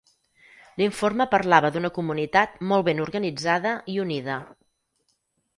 L'informe 0.81 1.27
parlava 1.33 1.71
d'una 1.75 1.91
comunitat 1.99 2.57
molt 2.71 2.87
ben 2.89 3.05
organitzada 3.07 3.77
i 3.97 4.03
unida. 4.07 4.39